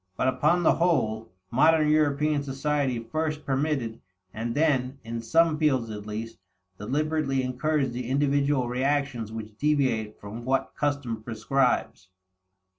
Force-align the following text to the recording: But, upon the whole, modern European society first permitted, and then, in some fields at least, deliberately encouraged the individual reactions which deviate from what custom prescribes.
But, 0.17 0.27
upon 0.29 0.63
the 0.63 0.73
whole, 0.73 1.31
modern 1.51 1.87
European 1.87 2.41
society 2.41 2.97
first 2.97 3.45
permitted, 3.45 4.01
and 4.33 4.55
then, 4.55 4.97
in 5.03 5.21
some 5.21 5.59
fields 5.59 5.91
at 5.91 6.07
least, 6.07 6.39
deliberately 6.79 7.43
encouraged 7.43 7.93
the 7.93 8.09
individual 8.09 8.67
reactions 8.67 9.31
which 9.31 9.59
deviate 9.59 10.19
from 10.19 10.43
what 10.43 10.73
custom 10.75 11.21
prescribes. 11.21 12.07